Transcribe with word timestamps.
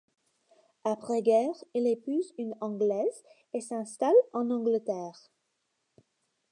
Après 0.83 1.21
guerre, 1.21 1.53
il 1.75 1.85
épouse 1.85 2.33
une 2.39 2.55
Anglaise 2.59 3.21
et 3.53 3.61
s'installe 3.61 4.15
en 4.33 4.49
Angleterre. 4.49 5.29